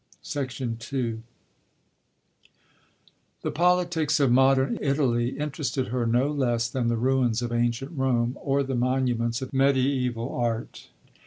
II 0.35 1.19
The 3.43 3.51
politics 3.53 4.19
of 4.19 4.31
modern 4.31 4.79
Italy 4.81 5.37
interested 5.37 5.89
her 5.89 6.07
no 6.07 6.31
less 6.31 6.67
than 6.67 6.87
the 6.87 6.97
ruins 6.97 7.43
of 7.43 7.51
ancient 7.51 7.91
Rome 7.95 8.35
or 8.41 8.63
the 8.63 8.73
monuments 8.73 9.43
of 9.43 9.51
mediæval 9.51 10.31
art. 10.39 10.87